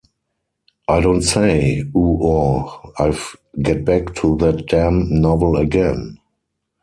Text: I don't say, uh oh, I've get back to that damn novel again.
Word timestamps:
I 0.87 0.99
don't 0.99 1.21
say, 1.21 1.81
uh 1.81 1.85
oh, 1.93 2.91
I've 2.97 3.35
get 3.61 3.85
back 3.85 4.15
to 4.15 4.35
that 4.37 4.65
damn 4.67 5.09
novel 5.21 5.57
again. 5.57 6.17